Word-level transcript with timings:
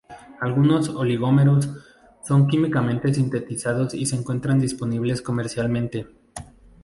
Algunos 0.39 0.89
oligómeros 0.89 1.69
son 2.25 2.47
químicamente 2.47 3.13
sintetizados 3.13 3.93
y 3.93 4.07
se 4.07 4.15
encuentran 4.15 4.57
disponibles 4.57 5.21
comercialmente. 5.21 6.07